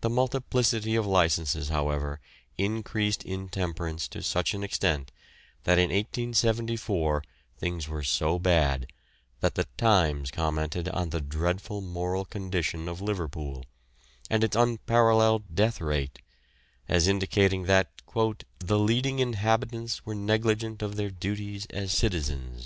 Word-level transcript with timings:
The 0.00 0.08
multiplicity 0.08 0.96
of 0.96 1.04
licences, 1.06 1.68
however, 1.68 2.18
increased 2.56 3.22
intemperance 3.24 4.08
to 4.08 4.22
such 4.22 4.54
an 4.54 4.64
extent 4.64 5.12
that 5.64 5.76
in 5.78 5.90
1874 5.90 7.22
things 7.58 7.86
were 7.86 8.02
so 8.02 8.38
bad 8.38 8.86
that 9.40 9.54
the 9.54 9.66
Times 9.76 10.30
commented 10.30 10.88
on 10.88 11.10
the 11.10 11.20
dreadful 11.20 11.82
moral 11.82 12.24
condition 12.24 12.88
of 12.88 13.02
Liverpool, 13.02 13.66
and 14.30 14.42
its 14.42 14.56
unparalleled 14.56 15.54
death 15.54 15.78
rate, 15.78 16.20
as 16.88 17.06
indicating 17.06 17.64
that 17.64 17.90
"the 18.62 18.78
leading 18.78 19.18
inhabitants 19.18 20.06
were 20.06 20.14
negligent 20.14 20.80
of 20.80 20.96
their 20.96 21.10
duties 21.10 21.66
as 21.68 21.92
citizens." 21.92 22.62